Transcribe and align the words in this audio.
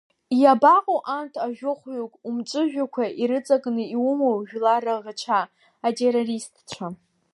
Иабаҟоу 0.41 0.99
анҭ 1.17 1.33
ажәохәҩык 1.45 2.13
умҵәыжәҩақәа 2.27 3.03
ирыҵакны 3.21 3.83
иумоу 3.95 4.37
жәлар 4.49 4.81
раӷацәа, 4.85 5.39
атеррористцәа? 5.87 6.87